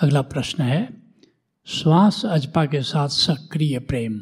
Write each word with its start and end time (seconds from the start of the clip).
अगला 0.00 0.22
प्रश्न 0.22 0.62
है, 0.62 1.02
श्वास 1.64 2.24
अजपा 2.24 2.66
के 2.66 2.82
साथ 2.82 3.08
सक्रिय 3.08 3.78
प्रेम 3.78 4.18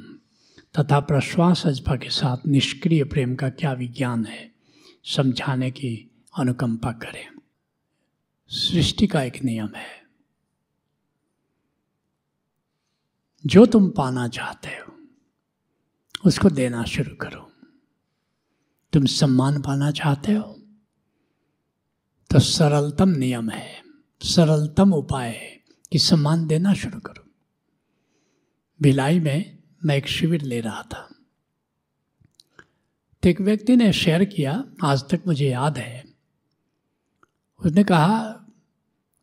तथा 0.79 1.01
प्रश्वास 1.01 1.67
अजपा 1.67 1.97
के 1.97 2.11
साथ 2.11 2.47
निष्क्रिय 2.47 3.05
प्रेम 3.05 3.35
का 3.35 3.49
क्या 3.49 3.73
विज्ञान 3.73 4.25
है? 4.27 4.53
समझाने 5.05 5.71
की 5.71 6.11
अनुकंपा 6.39 6.93
करें। 6.93 7.29
सृष्टि 8.49 9.07
का 9.07 9.23
एक 9.23 9.43
नियम 9.43 9.69
है। 9.77 10.03
जो 13.47 13.67
तुम 13.67 13.91
पाना 13.91 14.29
चाहते 14.29 14.69
हो, 14.69 15.09
उसको 16.27 16.51
देना 16.51 16.85
शुरू 16.85 17.17
करो। 17.17 17.53
तुम 18.93 19.05
सम्मान 19.05 19.63
पाना 19.63 19.91
चाहते 19.91 20.33
हो 20.33 20.63
तो 22.31 22.39
सरलतम 22.39 23.09
नियम 23.09 23.51
है, 23.51 23.83
सरलतम 24.23 24.93
उपाय 24.93 25.29
है। 25.29 25.62
कि 25.93 25.99
सम्मान 25.99 26.47
देना 26.47 26.75
शुरू 26.75 27.01
करो। 27.01 27.31
भिलाई 28.83 29.21
में 29.21 29.59
मैं 29.85 29.97
एक 29.97 30.07
शिविर 30.07 30.43
ले 30.43 30.61
रहा 30.61 30.83
था। 30.83 31.09
तो 33.23 33.29
एक 33.29 33.41
व्यक्ति 33.41 33.77
ने 33.77 33.93
शेयर 33.93 34.25
किया, 34.25 34.65
आज 34.85 35.03
तक 35.11 35.23
मुझे 35.27 35.51
याद 35.51 35.79
है। 35.79 36.05
उसने 37.65 37.85
कहा 37.85 38.33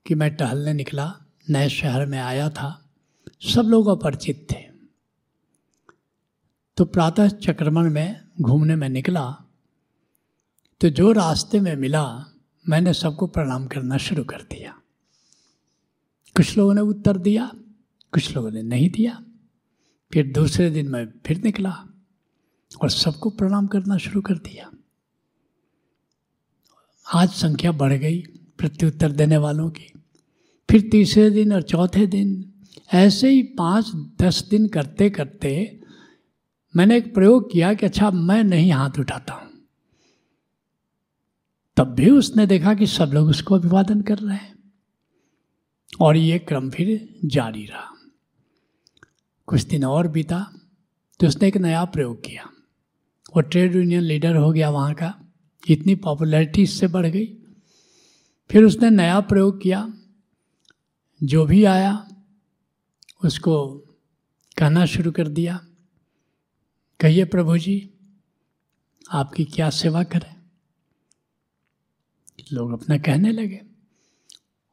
कि 0.08 0.16
मैं 0.16 0.36
टहलने 0.36 0.74
निकला, 0.74 1.16
नए 1.50 1.70
शहर 1.70 2.06
में 2.06 2.20
आया 2.20 2.50
था, 2.50 2.90
सब 3.42 3.62
लोग 3.62 3.88
अपरिचित 3.88 4.48
थे। 4.52 4.70
तो 6.78 6.86
प्रातः 6.86 7.28
चक्रमण 7.28 7.92
में 7.92 8.22
घूमने 8.42 8.76
में 8.76 8.90
निकला। 8.90 9.32
तो 10.82 10.90
जो 10.90 11.12
रास्ते 11.12 11.60
में 11.60 11.76
मिला, 11.76 12.34
मैंने 12.70 12.94
सबको 12.94 13.28
प्रणाम 13.28 13.68
करना 13.68 13.98
शुरू 13.98 14.24
कर 14.24 14.42
दिया। 14.42 14.79
कुछ 16.40 16.58
लोगों 16.58 16.74
ने 16.74 16.82
उत्तर 16.82 17.18
दिया, 17.18 17.52
कुछ 18.14 18.36
लोगों 18.36 18.52
ने 18.52 18.62
नहीं 18.62 18.90
दिया। 18.90 19.24
फिर 20.14 20.32
दूसरे 20.32 20.70
दिन 20.70 20.88
मैं 20.88 21.08
फिर 21.26 21.42
निकला 21.44 21.88
और 22.82 22.90
सबको 22.90 23.30
प्रणाम 23.30 23.68
करना 23.68 23.98
शुरू 23.98 24.22
कर 24.22 24.34
दिया। 24.34 24.72
आज 27.14 27.30
संख्या 27.30 27.72
बढ़ 27.72 27.94
गई 27.94 28.22
प्रत्युत्तर 28.58 29.12
देने 29.12 29.38
वालों 29.38 29.70
की। 29.70 29.94
फिर 30.70 30.90
तीसरे 30.92 31.30
दिन 31.30 31.54
और 31.54 31.62
चौथे 31.62 32.08
दिन, 32.08 32.54
ऐसे 32.94 33.30
ही 33.30 33.44
पाँच, 33.44 33.92
दस 34.22 34.48
दिन 34.50 34.68
करते 34.68 35.10
करते 35.10 35.82
मैंने 36.76 36.98
एक 36.98 37.14
प्रयोग 37.14 37.52
किया 37.52 37.74
कि 37.74 37.86
अच्छा 37.86 38.12
मैं 38.12 38.44
नहीं 38.44 38.72
हाथ 38.72 39.00
उठाता 39.00 39.34
हूँ। 39.34 39.50
तब 41.78 41.88
भी 41.88 42.10
उसने 42.10 42.46
देखा 42.46 42.74
कि 42.74 42.88
सब 42.88 43.12
लोग 43.14 43.28
उसको 43.28 43.56
अभिवादन 43.56 44.02
कर 44.02 44.18
रहे 44.18 44.38
हैं। 44.38 44.59
और 46.00 46.18
ये 46.18 46.40
क्रम 46.40 46.70
फिर 46.70 47.20
जारी 47.26 47.66
रहा। 47.66 47.92
कुछ 49.46 49.62
दिन 49.62 49.86
और 49.86 50.08
बीता 50.08 50.54
तो 51.20 51.28
उसने 51.28 51.48
एक 51.48 51.58
नया 51.58 51.86
प्रयोग 51.86 52.26
किया। 52.26 52.44
वो 53.36 53.42
ट्रेड 53.42 53.76
यूनियन 53.76 54.02
लीडर 54.02 54.36
हो 54.36 54.52
गया 54.52 54.70
वहाँ 54.70 54.94
का, 54.94 55.22
इतनी 55.70 55.96
पॉपुलैरिटी 55.96 56.62
इससे 56.62 56.88
बढ़ 56.88 57.06
गई। 57.06 57.38
फिर 58.52 58.64
उसने 58.64 58.90
नया 58.90 59.20
प्रयोग 59.20 59.62
किया। 59.62 59.94
जो 61.24 61.46
भी 61.46 61.64
आया, 61.64 62.10
उसको 63.26 63.78
कहना 64.58 64.86
शुरू 64.86 65.12
कर 65.12 65.28
दिया। 65.28 65.66
कहिए 67.00 67.26
प्रभु 67.26 67.58
जी 67.58 67.94
आपकी 69.12 69.46
क्या 69.46 69.70
सेवा 69.70 70.04
करें? 70.04 70.36
लोग 72.54 72.72
अपना 72.72 72.98
कहने 72.98 73.32
लगे। 73.32 73.62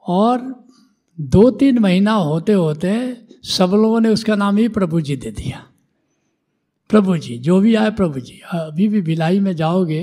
और 0.03 0.66
दो 1.19 1.51
तीन 1.51 1.79
महीना 1.79 2.13
होते 2.13 2.53
होते 2.53 2.91
सब 3.47 3.71
लोगों 3.73 4.01
ने 4.01 4.09
उसका 4.09 4.35
नाम 4.35 4.57
ही 4.57 4.69
प्रभु 4.69 5.01
जी 5.01 5.17
दे 5.17 5.31
दिया। 5.31 5.65
प्रभु 6.91 7.17
जी 7.17 7.39
जो 7.39 7.59
भी 7.61 7.75
आए 7.75 7.91
प्रभु 7.91 8.21
जी 8.21 8.41
अभी 8.53 8.89
भी 8.89 9.01
भिलाई 9.01 9.41
में 9.41 9.55
जाओगे, 9.57 10.03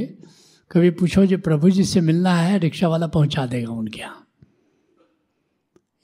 कभी 0.72 0.90
पूछो 0.92 1.26
जो 1.26 1.38
प्रभु 1.38 1.70
जी 1.70 1.84
से 1.84 2.02
मिलना 2.02 2.36
है 2.36 2.58
रिक्शा 2.60 2.88
वाला 2.88 3.08
पहुँचा 3.08 3.46
देगा 3.46 3.72
उनके 3.72 4.00
यहाँ। 4.00 4.28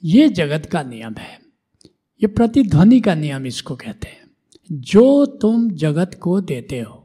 ये 0.02 0.28
जगत 0.28 0.66
का 0.66 0.82
नियम 0.82 1.14
है। 1.18 1.38
ये 2.20 2.26
प्रतिध्वनि 2.26 3.00
का 3.00 3.14
नियम 3.14 3.46
इसको 3.46 3.76
कहते 3.76 4.08
हैं। 4.08 4.18
जो 4.70 5.26
तुम 5.26 5.70
जगत 5.70 6.18
को 6.22 6.40
देते 6.40 6.80
हो, 6.80 6.96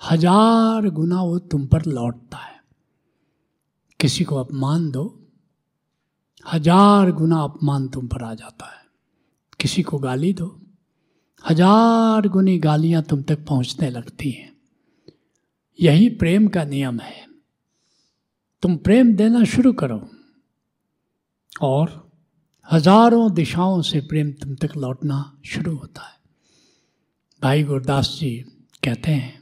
हज़ार 0.00 0.88
गुना 0.90 1.22
वो 1.22 1.38
तुम 1.38 1.66
पर 1.66 1.84
लौटता 1.86 2.36
है। 2.36 2.58
किसी 4.00 4.24
को 4.24 4.36
अपमान 4.36 4.90
दो 4.90 5.04
हज़ार 6.46 7.10
गुना 7.12 7.40
अपमान 7.40 7.88
तुम 7.88 8.06
पर 8.08 8.22
आ 8.24 8.34
जाता 8.34 8.66
है। 8.66 8.82
किसी 9.60 9.82
को 9.82 9.98
गाली 9.98 10.32
दो। 10.32 10.46
हज़ार 11.44 12.28
गुनी 12.28 12.58
गालियाँ 12.58 13.02
तुम 13.02 13.22
तक 13.22 13.44
पहुँचने 13.46 13.90
लगती 13.90 14.30
हैं। 14.30 14.52
यही 15.78 16.08
प्रेम 16.08 16.48
का 16.48 16.64
नियम 16.64 16.98
है। 17.00 17.26
तुम 18.62 18.76
प्रेम 18.76 19.14
देना 19.16 19.44
शुरू 19.44 19.72
करो। 19.72 20.00
और 21.60 22.10
हज़ारों 22.68 23.32
दिशाओं 23.34 23.80
से 23.82 24.00
प्रेम 24.00 24.32
तुम 24.32 24.54
तक 24.54 24.76
लौटना 24.76 25.40
शुरू 25.44 25.76
होता 25.76 26.02
है। 26.02 26.18
भाई 27.42 27.62
गुरदास 27.62 28.16
जी 28.20 28.30
कहते 28.84 29.10
हैं, 29.10 29.38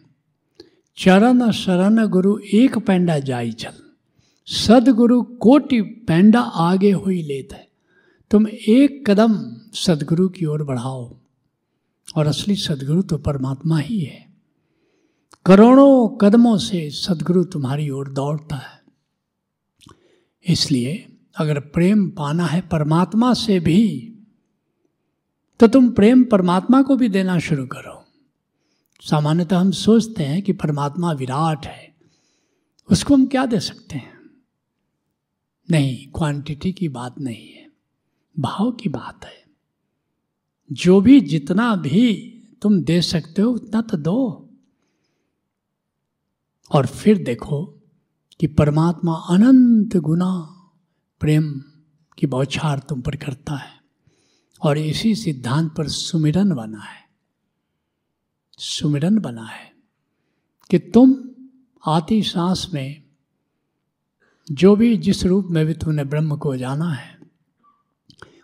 चरण 0.98 1.50
शरण 1.52 2.06
गुरु 2.08 2.38
एक 2.54 2.78
पैंडा 2.78 3.18
जाई 3.20 3.52
चल। 3.52 3.82
सदगुरु 4.48 5.22
कोटि 5.22 5.80
पैंडा 6.08 6.40
आगे 6.40 6.90
हुई 6.92 7.22
लेत 7.22 7.52
है। 7.52 7.66
तुम 8.30 8.46
एक 8.48 9.04
कदम 9.06 9.34
सदगुरु 9.74 10.28
की 10.28 10.44
ओर 10.44 10.62
बढ़ाओ, 10.64 11.04
और 12.16 12.26
असली 12.26 12.56
सदगुरु 12.56 13.02
तो 13.02 13.18
परमात्मा 13.18 13.78
ही 13.78 14.00
है। 14.00 14.26
करोड़ों 15.46 16.08
कदमों 16.18 16.56
से 16.58 16.88
सदगुरु 16.90 17.44
तुम्हारी 17.44 17.90
ओर 17.90 18.08
दौड़ता 18.08 18.56
है। 18.56 18.80
इसलिए 20.46 21.06
अगर 21.36 21.60
प्रेम 21.60 22.08
पाना 22.10 22.46
है 22.46 22.60
परमात्मा 22.60 23.32
से 23.34 23.60
भी 23.60 24.14
तो 25.60 25.66
तुम 25.66 25.90
प्रेम 25.90 26.24
परमात्मा 26.24 26.82
को 26.82 26.96
भी 26.96 27.08
देना 27.08 27.38
शुरू 27.38 27.66
करो। 27.66 28.04
सामान्यतः 29.02 29.58
हम 29.58 29.70
सोचते 29.70 30.24
हैं 30.24 30.42
कि 30.42 30.52
परमात्मा 30.52 31.12
विराट 31.12 31.66
है, 31.66 31.92
उसको 32.88 33.14
हम 33.14 33.26
क्या 33.26 33.46
दे 33.46 33.60
सकते 33.60 33.96
हैं? 33.96 34.17
नहीं 35.70 36.06
क्वांटिटी 36.06 36.72
की 36.72 36.88
बात 36.88 37.18
नहीं 37.20 37.48
है, 37.48 37.70
भाव 38.40 38.70
की 38.72 38.88
बात 38.88 39.24
है। 39.24 39.44
जो 40.72 41.00
भी 41.00 41.20
जितना 41.20 41.76
भी 41.76 42.14
तुम 42.62 42.82
दे 42.82 43.02
सकते 43.02 43.42
हो, 43.42 43.50
उतना 43.50 43.80
तो 43.80 43.96
दो। 43.96 44.48
और 46.70 46.86
फिर 46.86 47.24
देखो 47.24 47.64
कि 48.40 48.46
परमात्मा 48.46 49.14
अनंत 49.14 49.96
गुना 49.96 50.32
प्रेम 51.20 51.62
की 52.18 52.26
बौछार 52.26 52.78
तुम 52.78 53.00
पर 53.00 53.16
करता 53.16 53.54
है, 53.54 53.80
और 54.62 54.78
इसी 54.78 55.14
सिद्धांत 55.14 55.74
पर 55.76 55.88
सुमिरन 55.88 56.52
बना 56.52 56.80
है। 56.80 57.08
सुमिरन 58.58 59.18
बना 59.18 59.44
है 59.44 59.72
कि 60.70 60.78
तुम 60.78 61.14
आती 61.86 62.22
सांस 62.22 62.70
में 62.74 63.07
जो 64.50 64.76
भी 64.76 64.96
जिस 64.96 65.24
रूप 65.24 65.46
में 65.46 65.66
भी 65.66 65.74
तुमने 65.74 66.04
ब्रह्म 66.04 66.36
को 66.36 66.56
जाना 66.56 66.92
है, 66.92 67.18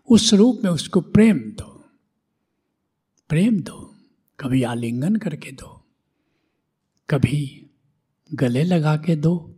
उस 0.09 0.33
रूप 0.35 0.61
में 0.65 0.71
उसको 0.71 1.01
प्रेम 1.01 1.39
दो। 1.39 1.85
प्रेम 3.29 3.61
दो, 3.61 3.95
कभी 4.41 4.63
आलिंगन 4.63 5.17
करके 5.17 5.53
दो, 5.53 5.85
कभी 7.11 7.67
गले 8.35 8.63
लगा 8.65 8.97
के 8.97 9.17
दो, 9.17 9.55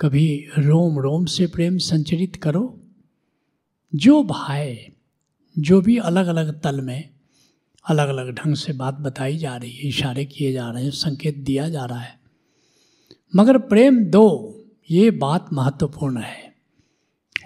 कभी 0.00 0.46
रोम 0.58 0.98
रोम 0.98 1.24
से 1.24 1.46
प्रेम 1.46 1.78
संचरित 1.78 2.36
करो। 2.36 2.80
जो 3.94 4.22
भाई 4.24 4.76
जो 5.58 5.80
भी 5.80 5.96
अलग 5.98 6.26
अलग 6.26 6.60
तल 6.60 6.80
में 6.80 7.10
अलग 7.84 8.08
अलग 8.08 8.30
ढंग 8.34 8.54
से 8.54 8.72
बात 8.72 8.94
बताई 8.94 9.36
जा 9.38 9.56
रही 9.56 9.72
है, 9.72 9.88
इशारे 9.88 10.24
किए 10.24 10.52
जा 10.52 10.70
रहे 10.70 10.84
हैं, 10.84 10.90
संकेत 10.90 11.36
दिया 11.36 11.68
जा 11.68 11.84
रहा 11.84 12.00
है, 12.00 12.20
मगर 13.36 13.58
प्रेम 13.58 14.04
दो 14.04 14.56
ये 14.90 15.10
बात 15.10 15.52
महत्वपूर्ण 15.52 16.20
है। 16.20 16.54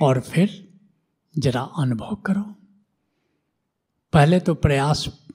और 0.02 0.20
फिर 0.20 0.68
जरा 1.38 1.60
अनुभव 1.60 2.14
करो। 2.14 2.56
पहले 4.12 4.40
तो 4.40 4.54
प्रयास 4.54 5.26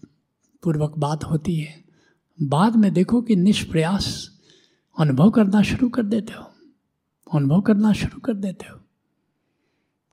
पूर्वक 0.63 0.93
बात 0.97 1.23
होती 1.23 1.55
है। 1.55 1.85
बाद 2.41 2.75
में 2.75 2.93
देखो 2.93 3.21
कि 3.21 3.35
निष्प्रयास 3.35 4.29
अनुभव 4.99 5.29
करना 5.29 5.61
शुरू 5.61 5.89
कर 5.89 6.03
देते 6.03 6.33
हो। 6.33 6.51
अनुभव 7.33 7.61
करना 7.61 7.93
शुरू 7.93 8.19
कर 8.19 8.33
देते 8.33 8.65
हो। 8.69 8.79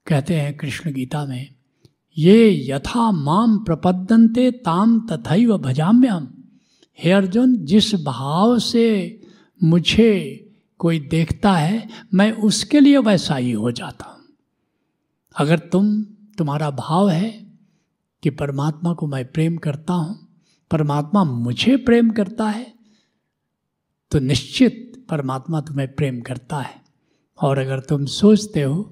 कहते 0.07 0.41
हैं 0.41 0.57
कृष्ण 0.57 0.93
गीता 0.93 1.27
में, 1.27 1.55
ये 2.19 2.71
यथा 2.73 3.11
माम 3.11 3.65
प्रपद्यंते 3.65 4.51
ताम 4.51 5.07
तथैव 5.13 5.59
भजाम्यम 5.59 6.29
हे 6.99 7.13
अर्जुन, 7.13 7.57
जिस 7.57 7.95
भाव 7.95 8.59
से 8.59 9.21
मुझे 9.65 10.43
कोई 10.81 10.99
देखता 11.01 11.53
है, 11.53 11.89
मैं 12.15 12.31
उसके 12.33 12.81
लिए 12.81 12.99
वैसा 12.99 13.37
ही 13.37 13.53
हो 13.53 13.71
जाता। 13.73 14.05
हूँ 14.07 14.25
अगर 15.37 15.59
तुम, 15.59 16.03
तुम्हारा 16.39 16.71
भाव 16.71 17.09
है 17.11 17.31
कि 18.23 18.31
परमात्मा 18.31 18.93
को 18.95 19.07
मैं 19.07 19.25
प्रेम 19.33 19.57
करता 19.57 19.95
हूँ, 19.95 20.19
परमात्मा 20.71 21.25
मुझे 21.25 21.77
प्रेम 21.79 22.11
करता 22.11 22.49
है 22.49 22.75
तो 24.13 24.19
निश्चित 24.19 25.05
परमात्मा 25.11 25.61
तुम्हें 25.61 25.95
प्रेम 25.95 26.21
करता 26.21 26.61
है। 26.61 26.81
और 27.39 27.59
अगर 27.59 27.81
तुम 27.81 28.05
सोचते 28.07 28.63
हो 28.63 28.83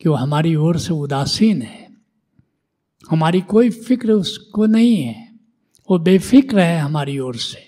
कि 0.00 0.08
वो 0.08 0.14
हमारी 0.14 0.54
ओर 0.56 0.78
से 0.78 0.92
उदासीन 0.94 1.62
है, 1.62 1.86
हमारी 3.10 3.40
कोई 3.40 3.70
फ़िक्र 3.70 4.12
उसको 4.12 4.66
नहीं 4.66 4.96
है, 4.96 5.28
वो 5.88 5.98
बेफिक्र 5.98 6.60
है 6.60 6.78
हमारी 6.80 7.18
ओर 7.18 7.36
से 7.36 7.66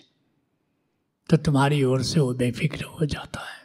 तो 1.30 1.36
तुम्हारी 1.36 1.82
ओर 1.82 2.02
से 2.02 2.20
वो 2.20 2.34
बेफिक्र 2.34 2.84
हो 2.84 3.06
जाता 3.06 3.40
है। 3.40 3.60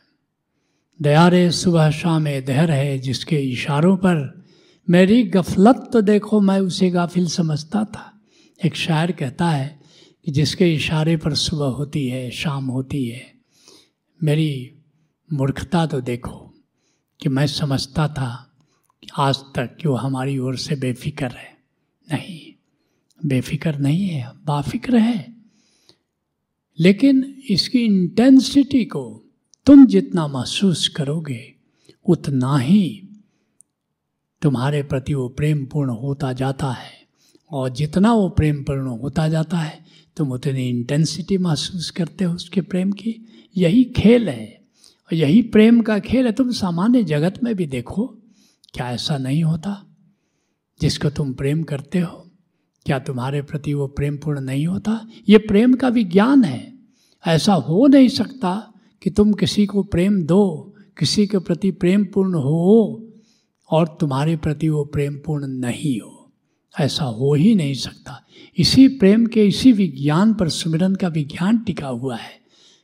दयारे 1.01 1.51
सुबह 1.51 1.91
शाम 1.91 2.25
दहर 2.25 2.71
है, 2.71 2.99
जिसके 2.99 3.39
इशारों 3.39 3.97
पर 3.97 4.45
मेरी 4.89 5.23
गफलत 5.23 5.89
तो 5.93 6.01
देखो, 6.01 6.41
मैं 6.41 6.59
उसे 6.59 6.89
गाफिल 6.89 7.27
समझता 7.27 7.83
था। 7.83 8.21
एक 8.65 8.75
शायर 8.75 9.11
कहता 9.11 9.49
है 9.49 9.79
कि 10.25 10.31
जिसके 10.31 10.73
इशारे 10.73 11.17
पर 11.17 11.33
सुबह 11.33 11.65
होती 11.65 12.07
है, 12.07 12.31
शाम 12.31 12.65
होती 12.65 13.05
है, 13.05 13.33
मेरी 14.23 14.75
मूर्खता 15.33 15.85
तो 15.85 16.01
देखो 16.01 16.53
कि 17.21 17.29
मैं 17.29 17.47
समझता 17.47 18.07
था 18.07 18.51
कि 19.03 19.09
आज 19.17 19.37
तक 19.55 19.77
कि 19.81 19.87
वो 19.87 19.95
हमारी 19.95 20.37
ओर 20.37 20.57
से 20.57 20.75
बेफिक्र 20.75 21.27
है। 21.27 21.57
नहीं, 22.11 22.53
बेफिक्र 23.25 23.75
नहीं 23.75 24.07
है, 24.07 24.31
बाफिक्र 24.45 24.97
है। 24.97 25.34
लेकिन 26.79 27.41
इसकी 27.49 27.79
इंटेंसिटी 27.79 28.85
को 28.85 29.21
तुम 29.65 29.85
जितना 29.85 30.27
महसूस 30.27 30.87
करोगे, 30.87 31.53
उतना 32.05 32.57
ही 32.57 33.01
तुम्हारे 34.41 34.83
प्रति 34.83 35.13
वो 35.13 35.29
प्रेम 35.29 35.65
पूर्ण 35.65 35.89
होता 35.89 36.33
जाता 36.33 36.71
है। 36.71 36.91
और 37.51 37.69
जितना 37.69 38.13
वो 38.13 38.29
प्रेम 38.29 38.63
पूर्ण 38.63 38.87
होता 38.87 39.29
जाता 39.29 39.57
है, 39.57 39.85
तुम 40.17 40.31
उतनी 40.31 40.69
इंटेंसिटी 40.69 41.37
महसूस 41.37 41.89
करते 41.89 42.25
हो 42.25 42.33
उसके 42.33 42.61
प्रेम 42.61 42.91
की। 42.91 43.25
यही 43.57 43.83
खेल 43.83 44.29
है। 44.29 44.61
और 45.05 45.15
यही 45.15 45.41
प्रेम 45.41 45.81
का 45.81 45.99
खेल 45.99 46.25
है। 46.25 46.31
तुम 46.31 46.51
सामान्य 46.51 47.03
जगत 47.03 47.43
में 47.43 47.55
भी 47.55 47.65
देखो, 47.65 48.15
क्या 48.73 48.91
ऐसा 48.91 49.17
नहीं 49.17 49.43
होता 49.43 49.85
जिसको 50.81 51.09
तुम 51.09 51.33
प्रेम 51.33 51.63
करते 51.63 51.99
हो? 51.99 52.24
क्या 52.85 52.99
तुम्हारे 52.99 53.41
प्रति 53.41 53.73
वो 53.73 53.87
प्रेम 53.87 54.17
पूर्ण 54.17 54.41
नहीं 54.41 54.67
होता? 54.67 55.07
ये 55.29 55.37
प्रेम 55.37 55.73
का 55.73 55.87
विज्ञान 55.87 56.43
है। 56.43 56.73
ऐसा 57.27 57.53
हो 57.53 57.87
नहीं 57.87 58.09
सकता 58.09 58.73
कि 59.03 59.09
तुम 59.09 59.33
किसी 59.33 59.65
को 59.65 59.83
प्रेम 59.83 60.23
दो, 60.23 60.73
किसी 60.97 61.27
के 61.27 61.37
प्रति 61.37 61.71
प्रेम 61.71 62.05
पूर्ण 62.05 62.35
हो 62.35 63.03
और 63.71 63.97
तुम्हारे 63.99 64.37
प्रति 64.37 64.69
वो 64.69 64.83
प्रेम 64.83 65.19
पूर्ण 65.25 65.47
नहीं 65.47 65.99
हो। 65.99 66.31
ऐसा 66.79 67.05
हो 67.05 67.33
ही 67.33 67.55
नहीं 67.55 67.73
सकता। 67.73 68.25
इसी 68.57 68.87
प्रेम 68.87 69.25
के, 69.25 69.47
इसी 69.47 69.71
विज्ञान 69.71 70.33
पर 70.33 70.49
सुमिरन 70.49 70.95
का 70.95 71.07
विज्ञान 71.07 71.57
टिका 71.57 71.87
हुआ 71.87 72.15
है 72.15 72.41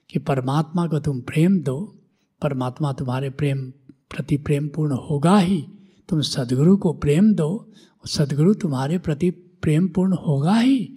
कि 0.09 0.19
परमात्मा 0.19 0.87
को 0.87 0.99
तुम 0.99 1.21
प्रेम 1.21 1.59
दो। 1.59 1.95
परमात्मा 2.41 2.93
तुम्हारे 2.93 3.29
प्रेम 3.29 3.71
प्रति 4.09 4.37
प्रेम 4.37 4.67
पूर्ण 4.67 4.91
होगा 4.91 5.37
ही। 5.37 5.65
तुम 6.09 6.21
सदगुरु 6.21 6.77
को 6.77 6.93
प्रेम 6.93 7.33
दो। 7.33 7.69
सदगुरु 8.07 8.53
तुम्हारे 8.53 8.97
प्रति 8.97 9.33
प्रेम 9.61 9.87
पूर्ण 9.87 10.13
होगा 10.13 10.55
ही। 10.55 10.93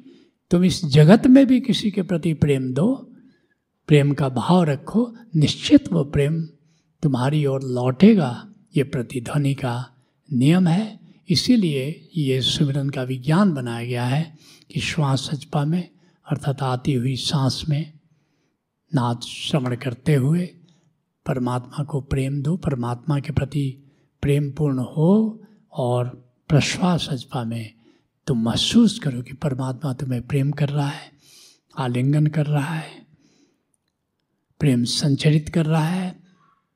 तुम 0.50 0.64
इस 0.64 0.84
जगत 0.84 1.26
में 1.26 1.46
भी 1.46 1.60
किसी 1.60 1.90
के 1.90 2.02
प्रति 2.02 2.34
प्रेम 2.34 2.74
दो। 2.74 3.10
प्रेम 3.86 4.12
का 4.12 4.28
भाव 4.28 4.62
रखो, 4.62 5.16
निश्चित 5.36 5.92
वो 5.92 6.04
प्रेम 6.04 6.42
तुम्हारी 7.02 7.46
ओर 7.46 7.62
लौटेगा। 7.62 8.48
ये 8.76 8.82
प्रतिध्वनि 8.82 9.54
का 9.54 9.90
नियम 10.32 10.66
है। 10.66 11.00
इसीलिए 11.28 12.08
ये 12.16 12.40
सुमिरन 12.40 12.90
का 12.90 13.02
विज्ञान 13.02 13.52
बनाया 13.52 13.86
गया 13.86 14.04
है 14.04 14.38
कि 14.74 14.80
श्वास 14.80 15.20
सचपा 15.20 15.64
में, 15.64 15.88
अर्थात 16.30 16.62
आती 16.62 16.94
हुई 16.94 17.16
सांस 17.16 17.64
में 17.68 17.92
नाच 18.94 19.24
श्रवण 19.24 19.76
करते 19.76 20.14
हुए 20.14 20.46
परमात्मा 21.26 21.84
को 21.84 22.00
प्रेम 22.00 22.42
दो। 22.42 22.56
परमात्मा 22.56 23.20
के 23.20 23.32
प्रति 23.32 23.78
प्रेम 24.22 24.50
पूर्ण 24.50 24.78
हो 24.78 25.40
और 25.72 26.28
प्रश्वास 26.48 27.00
सचपा 27.00 27.44
में 27.44 27.73
तुम 28.26 28.42
महसूस 28.42 28.98
करो 28.98 29.22
कि 29.22 29.32
परमात्मा 29.32 29.92
तुम्हें 29.92 30.22
प्रेम 30.22 30.50
कर 30.50 30.68
रहा 30.68 30.88
है, 30.88 31.12
आलिंगन 31.78 32.26
कर 32.26 32.46
रहा 32.46 32.74
है, 32.74 33.06
प्रेम 34.60 34.84
संचरित 34.84 35.48
कर 35.48 35.66
रहा 35.66 35.88
है। 35.88 36.22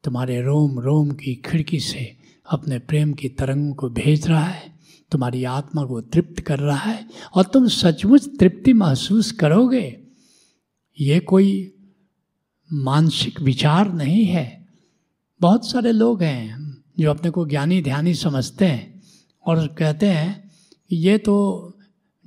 तुम्हारे 0.04 0.40
रोम 0.42 0.80
रोम 0.80 1.10
की 1.10 1.34
खिड़की 1.34 1.80
से 1.80 2.16
अपने 2.50 2.78
प्रेम 2.78 3.12
की 3.12 3.28
तरंगों 3.28 3.74
को 3.74 3.90
भेज 3.90 4.26
रहा 4.26 4.44
है। 4.44 4.78
तुम्हारी 5.10 5.44
आत्मा 5.44 5.84
को 5.84 6.00
तृप्त 6.00 6.40
कर 6.40 6.58
रहा 6.58 6.90
है 6.90 7.08
और 7.34 7.44
तुम 7.44 7.68
सचमुच 7.68 8.28
तृप्ति 8.40 8.72
महसूस 8.72 9.32
करोगे। 9.32 10.00
ये 11.00 11.20
कोई 11.20 11.74
मानसिक 12.72 13.40
विचार 13.40 13.92
नहीं 13.92 14.24
है। 14.24 14.68
बहुत 15.40 15.70
सारे 15.70 15.92
लोग 15.92 16.22
हैं 16.22 16.84
जो 16.98 17.10
अपने 17.10 17.30
को 17.30 17.46
ज्ञानी 17.46 17.82
ध्यानी 17.82 18.14
समझते 18.14 18.66
हैं 18.66 19.02
और 19.46 19.66
कहते 19.66 20.06
हैं 20.06 20.47
ये 20.92 21.18
तो 21.18 21.64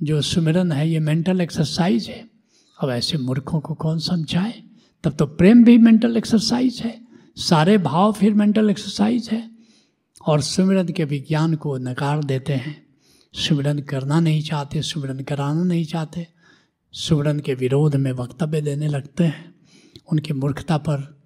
जो 0.02 0.22
सुमिरन 0.22 0.72
है, 0.72 0.90
ये 0.90 1.00
मेंटल 1.00 1.40
एक्सरसाइज 1.40 2.08
है। 2.08 2.30
अब 2.80 2.90
ऐसे 2.90 3.18
मूर्खों 3.18 3.60
को 3.60 3.74
कौन 3.74 3.98
समझाए? 3.98 4.62
तब 5.04 5.16
तो 5.16 5.26
प्रेम 5.26 5.64
भी 5.64 5.78
मेंटल 5.78 6.16
एक्सरसाइज 6.16 6.80
है। 6.80 7.06
सारे 7.36 7.78
भाव 7.78 8.12
फिर 8.12 8.34
मेंटल 8.34 8.70
एक्सरसाइज 8.70 9.28
है। 9.32 9.52
और 10.26 10.40
सुमिरन 10.40 10.88
के 10.88 11.04
विज्ञान 11.04 11.54
को 11.54 11.78
नकार 11.78 12.24
देते 12.24 12.52
हैं। 12.52 12.86
सुमिरन 13.34 13.78
करना 13.78 14.20
नहीं 14.20 14.42
चाहते, 14.42 14.82
सुमिरन 14.82 15.20
कराना 15.20 15.64
नहीं 15.64 15.84
चाहते। 15.84 16.28
सुमिरन 16.92 17.40
के 17.40 17.54
विरोध 17.54 17.96
में 17.96 18.12
वक्तव्य 18.12 18.60
देने 18.60 18.88
लगते 18.88 19.24
हैं। 19.24 19.54
उनकी 20.12 20.32
मूर्खता 20.32 20.78
पर 20.78 21.22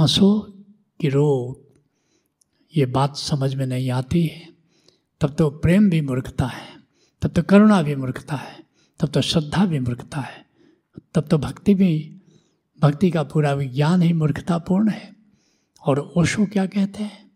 हंसो 0.00 0.54
कि 1.00 1.08
रो 1.08 1.60
ये 2.76 2.86
बात 2.86 3.16
समझ 3.16 3.54
में 3.54 3.66
नहीं 3.66 3.90
आती 3.90 4.26
है। 4.26 4.48
तब 5.20 5.34
तो 5.34 5.50
प्रेम 5.50 5.90
भी 5.90 6.00
मूर्खता 6.00 6.46
है। 6.46 6.73
तब 7.24 7.30
तो 7.30 7.42
करुणा 7.42 7.82
भी 7.82 7.94
मूर्खता 7.96 8.36
है, 8.36 8.64
तब 9.00 9.08
तो 9.08 9.20
श्रद्धा 9.20 9.66
भी 9.66 9.78
मूर्खता 9.78 10.20
है, 10.20 10.46
तब 11.14 11.28
तो 11.28 11.38
भक्ति 11.38 11.74
भी, 11.74 12.16
भक्ति 12.82 13.10
का 13.10 13.22
पूरा 13.22 13.52
विज्ञान 13.52 14.02
ही 14.02 14.12
मूर्खतापूर्ण 14.12 14.88
है। 14.88 15.16
और 15.86 16.12
ओशो 16.16 16.46
क्या 16.46 16.66
कहते 16.66 17.02
हैं? 17.02 17.30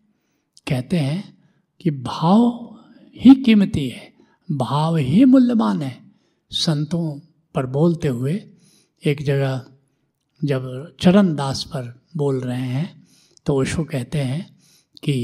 कहते 0.67 0.97
हैं 0.97 1.37
कि 1.81 1.91
भाव 1.91 2.75
ही 3.15 3.35
कीमती 3.35 3.89
है, 3.89 4.13
भाव 4.51 4.97
ही 4.97 5.25
मूल्यवान 5.25 5.81
है। 5.81 6.11
संतों 6.49 7.19
पर 7.55 7.65
बोलते 7.65 8.07
हुए 8.07 8.49
एक 9.05 9.21
जगह 9.21 9.65
जब 10.43 10.95
चरण 10.99 11.35
दास 11.35 11.63
पर 11.63 12.01
बोल 12.17 12.39
रहे 12.39 12.61
हैं 12.61 13.07
तो 13.45 13.61
ओशो 13.61 13.83
कहते 13.83 14.17
हैं 14.17 14.59
कि 15.03 15.15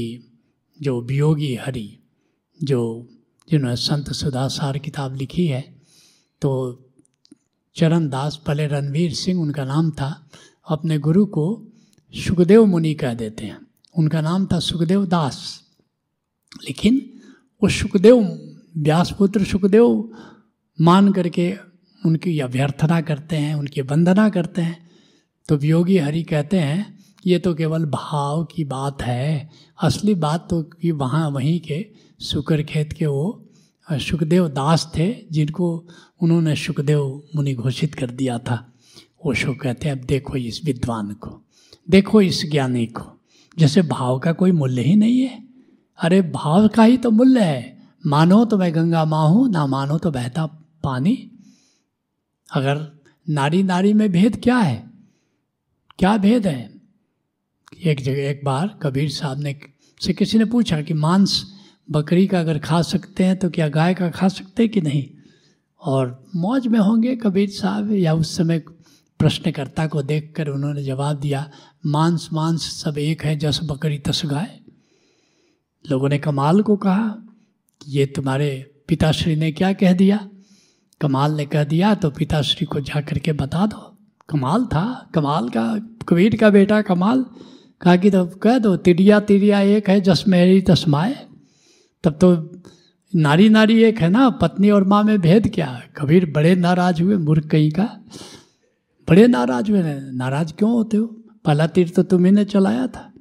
जो 0.82 1.00
वियोगी 1.00 1.54
हरि, 1.56 1.98
जो 2.62 3.08
जिन्होंने 3.50 3.76
संत 3.76 4.12
सुधासार 4.12 4.78
किताब 4.78 5.14
लिखी 5.14 5.46
है 5.46 5.76
तो 6.40 6.82
चरण 7.76 8.08
दास 8.08 8.42
पहले 8.46 8.66
रणवीर 8.66 9.14
सिंह 9.14 9.42
उनका 9.42 9.64
नाम 9.64 9.90
था, 9.90 10.30
अपने 10.68 10.98
गुरु 10.98 11.26
को 11.26 11.64
सुखदेव 12.14 12.64
मुनि 12.64 12.94
कह 12.94 13.14
देते 13.14 13.44
हैं। 13.44 13.58
उनका 13.98 14.20
नाम 14.20 14.46
था 14.46 14.58
सुखदेव 14.58 15.06
दास। 15.06 15.62
लेकिन 16.64 17.20
वो 17.62 17.68
सुखदेव, 17.68 18.38
व्यासपुत्र 18.76 19.44
सुखदेव 19.44 20.10
मान 20.80 21.12
करके 21.12 21.56
उनकी 22.06 22.40
अभ्यर्थना 22.40 23.00
करते 23.00 23.36
हैं, 23.36 23.54
उनकी 23.54 23.80
वंदना 23.80 24.28
करते 24.28 24.62
हैं। 24.62 24.90
तो 25.48 25.56
वियोगी 25.56 25.98
हरि 25.98 26.22
कहते 26.22 26.58
हैं 26.58 26.95
ये 27.26 27.38
तो 27.38 27.54
केवल 27.54 27.84
भाव 27.84 28.44
की 28.44 28.64
बात 28.64 29.02
है। 29.02 29.50
असली 29.82 30.14
बात 30.14 30.50
तो 30.50 30.62
कि 30.62 30.90
वहाँ, 30.90 31.30
वहीं 31.30 31.60
के 31.60 31.90
शुक्र 32.22 32.62
खेत 32.62 32.92
के 32.92 33.06
वो 33.06 33.42
सुखदेव 33.92 34.48
दास 34.48 34.92
थे, 34.96 35.16
जिनको 35.32 35.84
उन्होंने 36.22 36.56
सुखदेव 36.56 37.22
मुनि 37.36 37.54
घोषित 37.54 37.94
कर 37.94 38.10
दिया 38.10 38.38
था। 38.38 38.72
ओशो 39.26 39.54
कहते 39.54 39.88
हैं, 39.88 40.00
अब 40.00 40.04
देखो 40.04 40.36
इस 40.36 40.60
विद्वान 40.64 41.10
को, 41.10 41.42
देखो 41.90 42.20
इस 42.20 42.50
ज्ञानी 42.50 42.86
को, 42.86 43.20
जैसे 43.58 43.82
भाव 43.82 44.18
का 44.18 44.32
कोई 44.32 44.52
मूल्य 44.52 44.82
ही 44.82 44.96
नहीं 44.96 45.20
है। 45.20 45.44
अरे, 45.98 46.22
भाव 46.22 46.68
का 46.68 46.82
ही 46.82 46.96
तो 46.96 47.10
मूल्य 47.10 47.40
है। 47.40 47.88
मानो 48.06 48.44
तो 48.44 48.58
मैं 48.58 48.74
गंगा 48.74 49.04
माँ 49.04 49.28
हूँ, 49.28 49.50
ना 49.50 49.66
मानो 49.66 49.98
तो 49.98 50.10
बहता 50.10 50.46
पानी। 50.84 51.30
अगर 52.52 52.98
नारी 53.28 53.62
नारी 53.62 53.92
में 53.92 54.12
भेद 54.12 54.40
क्या 54.42 54.56
है? 54.56 54.90
क्या 55.98 56.16
भेद 56.16 56.46
है? 56.46 56.75
एक 57.84 58.00
जगह, 58.00 58.30
एक 58.30 58.40
बार 58.44 58.78
कबीर 58.82 59.10
साहब 59.10 59.38
ने 59.38 59.60
से 60.00 60.12
किसी 60.12 60.38
ने 60.38 60.44
पूछा 60.44 60.80
कि 60.82 60.94
मांस 60.94 61.44
बकरी 61.90 62.26
का 62.26 62.40
अगर 62.40 62.58
खा 62.58 62.82
सकते 62.82 63.24
हैं 63.24 63.36
तो 63.36 63.50
क्या 63.50 63.68
गाय 63.68 63.94
का 63.94 64.08
खा 64.10 64.28
सकते 64.28 64.62
हैं 64.62 64.72
कि 64.72 64.80
नहीं? 64.80 65.04
और 65.80 66.24
मौज 66.36 66.66
में 66.66 66.78
होंगे 66.78 67.16
कबीर 67.16 67.48
साहब 67.48 67.92
या 67.92 68.14
उस 68.14 68.36
समय 68.36 68.58
प्रश्नकर्ता 69.18 69.86
को 69.86 70.02
देखकर 70.02 70.48
उन्होंने 70.48 70.82
जवाब 70.82 71.16
दिया, 71.16 71.50
मांस 71.86 72.28
मांस 72.32 72.62
सब 72.62 72.98
एक 72.98 73.24
है, 73.24 73.36
जस 73.36 73.60
बकरी 73.64 73.98
तस 73.98 74.22
गाय। 74.26 74.58
लोगों 75.90 76.08
ने 76.08 76.18
कमाल 76.18 76.62
को 76.62 76.76
कहा, 76.76 77.16
ये 77.88 78.06
तुम्हारे 78.06 78.80
पिताश्री 78.88 79.36
ने 79.36 79.52
क्या 79.52 79.72
कह 79.72 79.92
दिया? 79.92 80.28
कमाल 81.00 81.32
ने 81.32 81.46
कह 81.46 81.64
दिया 81.64 81.94
तो 81.94 82.10
पिताश्री 82.10 82.66
को 82.66 82.80
जा 82.80 83.00
करके 83.00 83.32
बता 83.32 83.66
दो। 83.66 83.98
कमाल 84.28 84.64
था, 84.64 85.10
कमाल 85.14 85.48
का, 85.48 85.78
कबीर 86.08 86.36
का 86.36 86.50
बेटा 86.50 86.82
कमाल। 86.82 87.24
कहा 87.80 87.96
कि 87.96 88.10
तो 88.10 88.26
कह 88.26 88.58
दो 88.58 88.76
तिरिया 88.76 89.20
तिरिया 89.20 89.60
एक 89.60 89.88
है, 89.88 90.00
जस 90.00 90.24
मेरी 90.28 90.60
तस्माए 90.60 91.26
तब 92.04 92.12
तो 92.12 92.56
नारी 93.16 93.48
नारी 93.48 93.82
एक 93.82 93.98
है 93.98 94.08
ना, 94.08 94.30
पत्नी 94.30 94.70
और 94.70 94.84
माँ 94.84 95.04
में 95.04 95.18
भेद 95.18 95.54
क्या 95.54 95.82
कबीर 95.96 96.30
बड़े 96.30 96.54
नाराज़ 96.54 97.02
हुए 97.02 97.16
मूर्ख 97.16 97.46
कहीं 97.46 97.70
का। 97.70 98.04
बड़े 99.08 99.26
नाराज़ 99.26 99.70
हुए, 99.70 99.82
नाराज़ 100.12 100.52
क्यों 100.52 100.72
होते 100.72 100.96
हो? 100.96 101.06
पहला 101.44 101.66
तीर 101.66 101.88
तो 101.88 102.02
तुम्ही 102.02 102.32
ने 102.32 102.44
चलाया 102.44 102.86
था। 102.86 103.12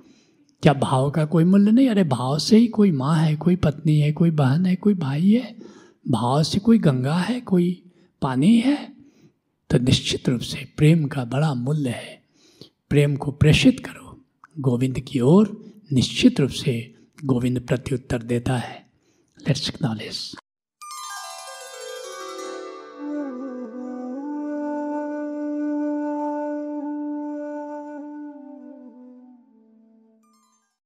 क्या 0.63 0.73
भाव 0.73 1.11
का 1.11 1.25
कोई 1.25 1.43
मूल्य 1.43 1.71
नहीं? 1.71 1.89
अरे 1.89 2.03
भाव 2.03 2.39
से 2.39 2.57
ही 2.57 2.67
कोई 2.67 2.91
माँ 2.91 3.17
है, 3.17 3.35
कोई 3.35 3.55
पत्नी 3.55 3.99
है, 3.99 4.11
कोई 4.11 4.31
बहन 4.31 4.65
है, 4.65 4.75
कोई 4.75 4.93
भाई 4.93 5.29
है। 5.29 5.55
भाव 6.07 6.43
से 6.43 6.59
कोई 6.59 6.77
गंगा 6.77 7.15
है, 7.15 7.41
कोई 7.41 7.83
पानी 8.21 8.57
है। 8.57 8.93
तो 9.69 9.77
निश्चित 9.77 10.29
रूप 10.29 10.39
से 10.39 10.67
प्रेम 10.77 11.05
का 11.05 11.25
बड़ा 11.25 11.53
मूल्य 11.53 11.89
है। 11.89 12.21
प्रेम 12.89 13.15
को 13.15 13.31
प्रेषित 13.31 13.79
करो। 13.79 14.04
गोविंद 14.59 14.99
की 14.99 15.19
ओर 15.19 15.73
निश्चित 15.93 16.39
रूप 16.39 16.49
से 16.49 16.95
गोविंद 17.25 17.59
प्रत्युत्तर 17.59 18.21
देता 18.23 18.57
है। 18.57 18.85
Let's 19.39 19.69
acknowledge 19.69 20.35